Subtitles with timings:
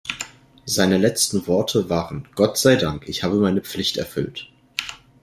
[0.65, 4.49] Seine letzten Worte waren "Gott sei Dank, ich habe meine Pflicht erfüllt".